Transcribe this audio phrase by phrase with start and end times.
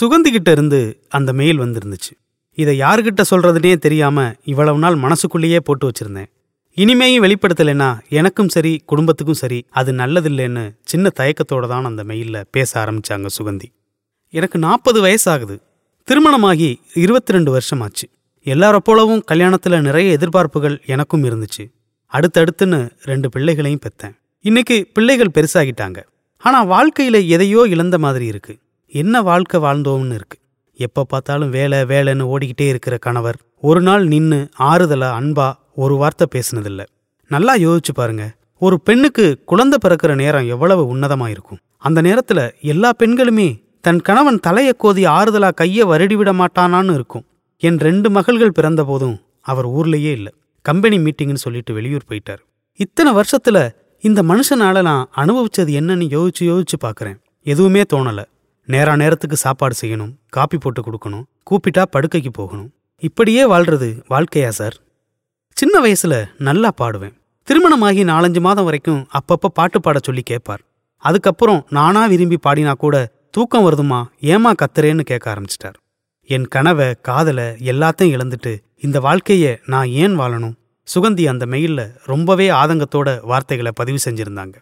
[0.00, 2.12] சுகந்திக்கிட்ட இருந்து அந்த மெயில் வந்திருந்துச்சு.
[2.54, 6.26] இதை யாருக்கிட்ட சொல்றதுனே தெரியாம இவ்வளவு நாள் மனசுக்குள்ளேயே போட்டு வச்சிருந்தேன்.
[6.76, 13.26] இனிமேயும் வெளிப்படுத்தலைன்னா எனக்கும் சரி குடும்பத்துக்கும் சரி அது நல்லதில்லைன்னு சின்ன தயக்கத்தோட தான் அந்த மெயில்ல பேச ஆரம்பிச்சாங்க
[13.38, 13.68] சுகந்தி.
[14.30, 15.60] எனக்கு நாற்பது வயசாகுது.
[16.04, 18.06] திருமணமாகி இருபத்தி ரெண்டு வருஷமாச்சு.
[18.44, 21.70] எல்லார போலவும் கல்யாணத்துல நிறைய எதிர்பார்ப்புகள் எனக்கும் இருந்துச்சு.
[22.12, 24.16] அடுத்தடுத்துன்னு ரெண்டு பிள்ளைகளையும் பெத்தேன்.
[24.40, 26.02] இன்னைக்கு பிள்ளைகள் பெருசாகிட்டாங்க.
[26.38, 28.56] ஆனா வாழ்க்கையில எதையோ இழந்த மாதிரி இருக்கு.
[28.92, 30.38] என்ன வாழ்க்கை வாழ்ந்தோம்னு இருக்கு.
[30.74, 36.86] எப்ப பார்த்தாலும் வேலை வேலைன்னு ஓடிக்கிட்டே இருக்கிற கணவர் ஒரு நாள் நின்னு ஆறுதலா அன்பா ஒரு வார்த்தை பேசினதில்ல.
[37.28, 38.34] நல்லா யோசிச்சு பாருங்க.
[38.58, 41.58] ஒரு பெண்ணுக்கு குழந்தை பிறக்கிற நேரம் எவ்வளவு உன்னதமா இருக்கும்.
[41.78, 47.24] அந்த நேரத்துல எல்லா பெண்களுமே தன் கணவன் தலையை கோதி ஆறுதலா கைய வருடி விட மாட்டானான்னு இருக்கும்.
[47.58, 50.30] என் ரெண்டு மகள்கள் பிறந்த போதும் அவர் ஊர்லயே இல்ல.
[50.62, 52.42] கம்பெனி மீட்டிங்னு சொல்லிட்டு வெளியூர் போயிட்டார்.
[52.76, 57.16] இத்தனை வருஷத்துல இந்த மனுஷனால நான் அனுபவிச்சது என்னன்னு யோசிச்சு யோசிச்சு பாக்குறேன்.
[57.42, 58.24] எதுவுமே தோணல.
[58.70, 62.72] நேரா நேரத்துக்கு சாப்பாடு செய்யணும் காப்பி போட்டு கொடுக்கணும் கூப்பிட்டா படுக்கைக்கு போகணும்.
[62.98, 64.76] இப்படியே வாழ்றது வாழ்க்கையா சார்?
[65.54, 67.16] சின்ன வயசுல நல்லா பாடுவேன்.
[67.44, 70.60] திருமணமாகி நாலஞ்சு மாதம் வரைக்கும் அப்பப்ப பாட்டு பாட சொல்லி கேட்பார்.
[70.96, 75.78] அதுக்கப்புறம் நானா விரும்பி பாடினா கூட தூக்கம் வருதுமா ஏமா கத்துறேன்னு கேட்க ஆரம்பிச்சிட்டார்.
[76.24, 80.54] என் கனவை காதலை எல்லாத்தையும் இழந்துட்டு இந்த வாழ்க்கைய நான் ஏன் வாழணும்?
[80.94, 84.54] சுகந்தி அந்த மெயில்ல ரொம்பவே ஆதங்கத்தோட வார்த்தைகளை பதிவு செஞ்சிருந்தாங்க.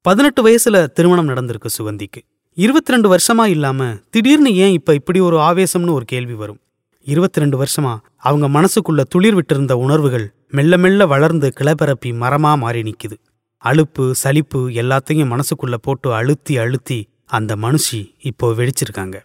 [0.00, 2.22] பதினெட்டு வயசுல திருமணம் நடந்திருக்கு சுகந்திக்கு.
[2.62, 6.58] இருபத்தி ரெண்டு வருஷமா இல்லாம திடீர்னு ஏன் இப்ப இப்படி ஒரு ஆவேசம்னு ஒரு கேள்வி வரும்?
[7.06, 13.16] இருபத்தி ரெண்டு வருஷமா அவங்க மனசுக்குள்ள துளிர் விட்டிருந்த உணர்வுகள் மெல்ல மெல்ல வளர்ந்து கிளபரப்பி மரமா மாறி நிக்குது.
[13.64, 19.16] அழுப்பு சலிப்பு எல்லாத்தையும் மனசுக்குள்ள போட்டு அழுத்தி அழுத்தி அந்த மனுஷி இப்போ வெடிச்சிருக்காங்க.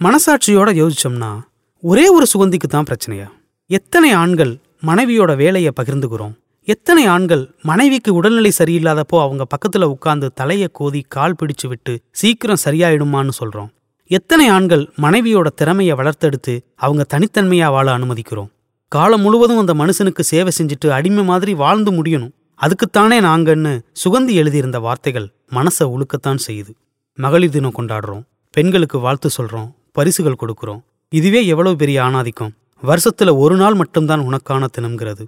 [0.00, 1.32] மனசாட்சியோட யோசிச்சோம்னா
[1.80, 3.28] ஒரே ஒரு சுகந்திக்கு தான் பிரச்சனையா?
[3.66, 6.36] எத்தனை ஆண்கள் மனைவியோட வேலையை பகிர்ந்துக்கிறோம்?
[6.70, 13.28] எத்தனை ஆண்கள் மனைவிக்கு உடல்நிலை சரியில்லாதப்போ அவங்க பக்கத்துல உட்கார்ந்து தலையை கோதி கால் பிடிச்சு விட்டு சீக்கிரம் சரியாயிடுமான்னு
[13.38, 13.68] சொல்றோம்.
[14.06, 18.48] எத்தனை ஆண்கள் மனைவியோட திறமையை வளர்த்தெடுத்து அவங்க தனித்தன்மையா வாழ அனுமதிக்கிறோம்?
[18.88, 22.30] காலம் முழுவதும் அந்த மனுஷனுக்கு சேவை செஞ்சுட்டு அடிமை மாதிரி வாழ்ந்து முடியணும்.
[22.60, 26.70] அதுக்குத்தானே நாங்கன்னு சுகந்தி எழுதியிருந்த வார்த்தைகள் மனசை உழுக்கத்தான் செய்யுது.
[27.14, 28.22] மகளிர் தினம் கொண்டாடுறோம்.
[28.50, 29.72] பெண்களுக்கு வாழ்த்து சொல்றோம்.
[29.92, 30.80] பரிசுகள் கொடுக்கறோம்.
[31.08, 32.50] இதுவே எவ்வளவு பெரிய ஆணாதிக்கம்.
[32.82, 35.26] வருஷத்துல ஒரு நாள் மட்டும்தான் உனக்கான தினம்ங்கிறது.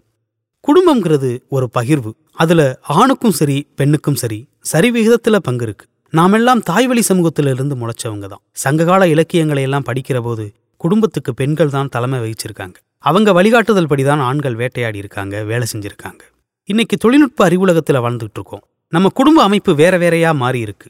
[0.66, 2.10] குடும்பம்ங்கிறது ஒரு பகிர்வு.
[2.32, 2.60] அதுல
[2.98, 5.86] ஆணுக்கும் சரி பெண்ணுக்கும் சரி சரி விகிதத்துல பங்கு இருக்கு.
[6.10, 8.42] நாமெல்லாம் தாய்வழி சமூகத்திலிருந்து முளைச்சவங்க தான்.
[8.52, 10.44] சங்ககால இலக்கியங்களை எல்லாம் படிக்கிற போது
[10.76, 12.76] குடும்பத்துக்கு பெண்கள் தான் தலைமை வகிச்சிருக்காங்க.
[13.04, 16.22] அவங்க வழிகாட்டுதல் படிதான் ஆண்கள் வேட்டையாடி இருக்காங்க வேலை செஞ்சிருக்காங்க.
[16.68, 20.88] இன்னைக்கு தொழில்நுட்ப அறிவுலகத்துல வாழ்ந்துட்டு இருக்கோம் நம்ம குடும்ப அமைப்பு வேற வேறையா மாறி இருக்கு.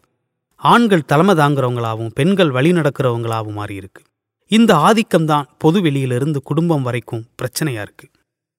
[0.60, 4.02] ஆண்கள் தலைமை தாங்குறவங்களாவும் பெண்கள் வழி நடக்கிறவங்களாவும் மாறி இருக்கு.
[4.50, 8.06] இந்த ஆதிக்கம்தான் பொது வெளியிலிருந்து குடும்பம் வரைக்கும் பிரச்சனையா இருக்கு.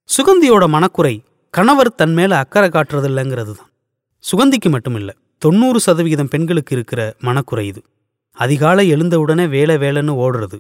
[0.09, 1.11] சுகந்தியோட மனக்குறை
[1.53, 3.69] கணவர் தன் மேல அக்கறை காட்டுறதில்லைங்கிறது தான்
[4.23, 7.81] சுகந்திக்கு மட்டுமில்ல தொண்ணூறு சதவிகிதம் பெண்களுக்கு இருக்கிற மனக்குறை இது.
[8.37, 10.57] அதிகாலை எழுந்தவுடனே வேலை வேலைன்னு ஓடுறது.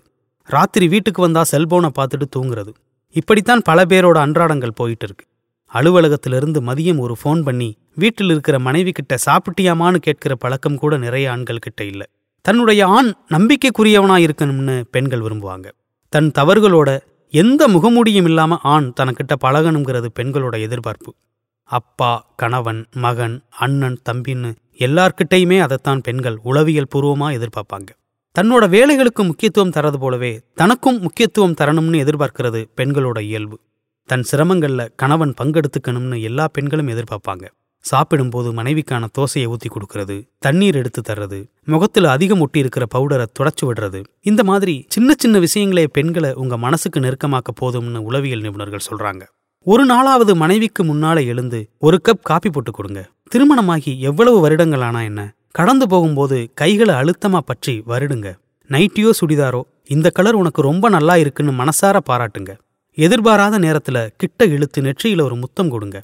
[0.49, 2.71] ராத்திரி வீட்டுக்கு வந்தா செல்போனை பார்த்துட்டு தூங்குறது.
[3.15, 5.25] இப்படித்தான் பல பேரோட அன்றாடங்கள் போயிட்டு இருக்கு
[5.71, 11.63] அலுவலகத்திலிருந்து மதியம் ஒரு ஃபோன் பண்ணி வீட்டில் இருக்கிற மனைவி கிட்ட சாப்பிட்டியாமான்னு கேட்கிற பழக்கம் கூட நிறைய ஆண்கள்
[11.65, 12.03] கிட்ட இல்ல.
[12.45, 15.67] தன்னுடைய ஆண் நம்பிக்கைக்குரியவனா இருக்கணும்னு பெண்கள் விரும்புவாங்க.
[16.13, 16.89] தன் தவறுகளோட
[17.33, 21.15] எந்த முகமூடியும் இல்லாம ஆண் தனக்கிட்ட பழகணுங்கிறது பெண்களோட எதிர்பார்ப்பு.
[21.63, 27.89] அப்பா கணவன் மகன் அண்ணன் தம்பின்னு எல்லார்கிட்டையுமே அதைத்தான் பெண்கள் உளவியல் பூர்வமா எதிர்பார்ப்பாங்க.
[28.35, 33.59] தன்னோட வேலைகளுக்கு முக்கியத்துவம் தரது போலவே தனக்கும் முக்கியத்துவம் தரணும்னு எதிர்பார்க்கிறது பெண்களோட இயல்பு.
[34.05, 37.47] தன் சிரமங்கள்ல கணவன் பங்கெடுத்துக்கணும்னு எல்லா பெண்களும் எதிர்பார்ப்பாங்க.
[37.81, 44.03] சாப்பிடும்போது மனைவிக்கான தோசையை ஊத்தி கொடுக்கறது தண்ணீர் எடுத்து தர்றது முகத்துல அதிகம் ஒட்டி இருக்கிற பவுடரை தொடச்சு விடுறது.
[44.21, 49.21] இந்த மாதிரி சின்ன சின்ன விஷயங்களே பெண்களை உங்க மனசுக்கு நெருக்கமாக்க போதும்னு உளவியல் நிபுணர்கள் சொல்றாங்க.
[49.63, 53.09] ஒரு நாளாவது மனைவிக்கு முன்னால எழுந்து ஒரு கப் காப்பி போட்டு கொடுங்க.
[53.29, 55.33] திருமணமாகி எவ்வளவு வருடங்கள் ஆனா என்ன?
[55.51, 58.35] கடந்து போகும்போது கைகளை அழுத்தமா பற்றி வருடுங்க.
[58.67, 62.57] நைட்டியோ சுடிதாரோ இந்த கலர் உனக்கு ரொம்ப நல்லா இருக்குன்னு மனசார பாராட்டுங்க.
[62.93, 66.03] எதிர்பாராத நேரத்துல கிட்ட இழுத்து நெற்றியில ஒரு முத்தம் கொடுங்க.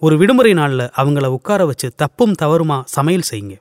[0.00, 3.54] ஒரு விடுமுறை நாள்ல அவங்கள உட்கார வச்சு தப்பும் தவறுமா சமையல் செய்யுங்க.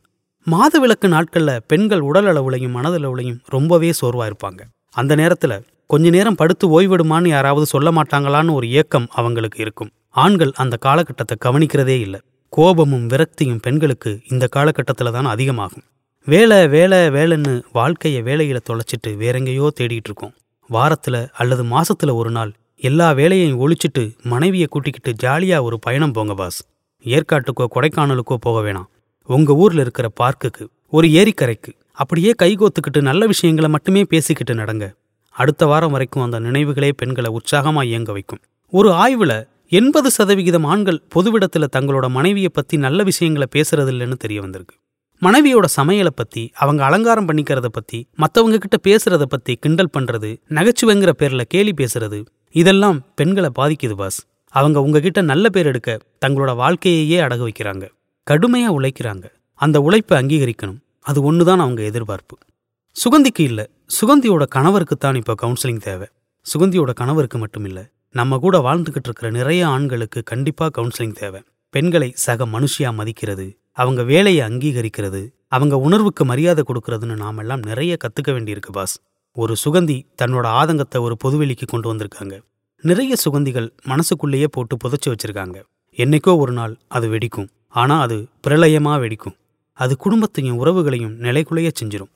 [0.47, 4.59] மாதவிலக்கு நாட்கள்ல பெண்கள் உடல் அளவுலையும் மனதளவுலையும் ரொம்பவே சோர்வா இருப்பாங்க.
[4.91, 9.89] அந்த நேரத்துல கொஞ்ச நேரம் படுத்து ஓய்விடுமான்னு யாராவது சொல்ல மாட்டாங்களான்னு ஒரு ஏக்கம் அவங்களுக்கு இருக்கும்.
[10.09, 12.19] ஆண்கள் அந்த காலகட்டத்தை கவனிக்கிறதே இல்லை.
[12.49, 15.83] கோபமும் விரக்தியும் பெண்களுக்கு இந்த காலகட்டத்துல தான் அதிகமாகும்.
[16.25, 20.33] வேலை வேலை வேலைன்னு வாழ்க்கைய வேலையில தொலைச்சிட்டு வேறெங்கேயோ தேடிட்டு இருக்கோம்.
[20.69, 26.63] வாரத்துல அல்லது மாசத்துல ஒரு நாள் எல்லா வேலையையும் ஒழிச்சிட்டு மனைவியை கூட்டிக்கிட்டு ஜாலியா ஒரு பயணம் போங்க பாஸ்.
[27.03, 28.85] ஏற்காட்டுக்கோ கொடைக்கானலுக்கோ போக வேணாம்.
[29.25, 31.73] உங்க ஊர்ல இருக்கிற பார்க்குக்கு ஒரு ஏரிக்கரைக்கு.
[31.91, 34.93] அப்படியே கைகோத்துக்கிட்டு நல்ல விஷயங்களை மட்டுமே பேசிக்கிட்டு நடங்க.
[35.29, 38.39] அடுத்த வாரம் வரைக்கும் அந்த நினைவுகளே பெண்களை உற்சாகமா இயங்க வைக்கும்.
[38.69, 44.76] ஒரு ஆய்வுல எண்பது சதவிகிதம் ஆண்கள் பொதுவிடத்துல தங்களோட மனைவியை பத்தி நல்ல விஷயங்களை பேசுறதில்லைன்னு தெரிய வந்திருக்கு.
[45.21, 51.41] மனைவியோட சமையலை பத்தி அவங்க அலங்காரம் பண்ணிக்கிறத பத்தி மத்தவங்க கிட்ட பேசுறத பத்தி கிண்டல் பண்றது நகைச்சுவைங்கிற பேர்ல
[51.41, 54.25] கேலி பேசுறது இதெல்லாம் பெண்களை பாதிக்குது பாஸ்.
[54.49, 57.89] அவங்க உங்ககிட்ட நல்ல பேர் எடுக்க தங்களோட வாழ்க்கையையே அடகு வைக்கிறாங்க.
[58.31, 59.23] கடுமையா உழைக்கிறாங்க.
[59.53, 60.77] அந்த உழைப்பை அங்கீகரிக்கணும்.
[61.01, 62.37] அது ஒண்ணுதான் அவங்க எதிர்பார்ப்பு.
[62.91, 63.69] சுகந்திக்கு இல்ல.
[64.01, 66.07] சுகந்தியோட கணவருக்குத்தான் இப்போ கவுன்சிலிங் தேவை.
[66.53, 67.89] சுகந்தியோட கணவருக்கு மட்டும் இல்ல.
[68.11, 71.41] நம்ம கூட வாழ்ந்துகிட்டு இருக்கிற நிறைய ஆண்களுக்கு கண்டிப்பா கவுன்சிலிங் தேவை.
[71.69, 78.71] பெண்களை சக மனுஷியா மதிக்கிறது அவங்க வேலையை அங்கீகரிக்கிறது அவங்க உணர்வுக்கு மரியாதை கொடுக்கறதுன்னு நாமெல்லாம் நிறைய கத்துக்க வேண்டியிருக்கு
[78.71, 78.95] பாஸ்.
[79.35, 82.35] ஒரு சுகந்தி தன்னோட ஆதங்கத்தை ஒரு பொதுவெளிக்கு கொண்டு வந்திருக்காங்க.
[82.83, 85.57] நிறைய சுகந்திகள் மனசுக்குள்ளேயே போட்டு புதைச்சு வச்சிருக்காங்க.
[85.97, 87.49] என்னைக்கோ ஒரு நாள் அது வெடிக்கும்.
[87.81, 89.37] ஆனா அது பிரளயமா வெடிக்கும்.
[89.77, 92.11] அது குடும்பத்தையும் உறவுகளையும் நிலைக்குலைய செஞ்சிடும்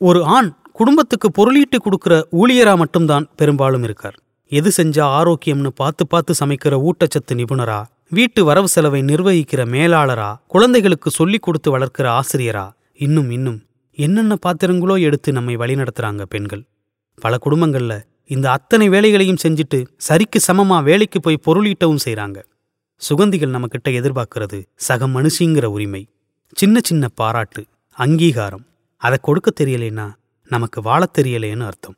[0.00, 4.16] ஒரு ஆண் குடும்பத்துக்கு பொருளீட்டு கொடுக்கிற ஊழியரா மட்டும்தான் பெரும்பாலும் இருக்கார்.
[4.52, 7.80] எது செஞ்சா ஆரோக்கியம்னு பார்த்து பார்த்து சமைக்கிற ஊட்டச்சத்து நிபுணரா
[8.10, 12.72] வீட்டு வரவு செலவை நிர்வகிக்கிற மேலாளரா குழந்தைகளுக்கு சொல்லிக் கொடுத்து வளர்க்கிற ஆசிரியரா?
[12.94, 13.62] இன்னும் இன்னும்.
[13.92, 16.64] என்னென்ன பாத்திரங்களோ எடுத்து நம்மை வழிநடத்துறாங்க பெண்கள்.
[17.20, 22.42] பல குடும்பங்கள்ல இந்த அத்தனை வேலைகளையும் செஞ்சுட்டு சரிக்கு சமமா வேலைக்கு போய் பொருளீட்டவும் செய்றாங்க.
[22.96, 26.08] சுகந்திகள் நம்மக்கிட்ட எதிர்பார்க்கிறது சக மனுஷிங்கிற உரிமை.
[26.52, 28.66] சின்ன சின்ன பாராட்டு அங்கீகாரம்.
[28.96, 30.12] அதை கொடுக்க தெரியலேன்னா
[30.48, 31.94] நமக்கு வாழத் தெரியலேன்னு அர்த்தம்.